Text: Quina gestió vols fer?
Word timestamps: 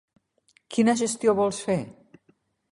Quina 0.77 0.95
gestió 1.03 1.37
vols 1.43 1.63
fer? 1.69 1.79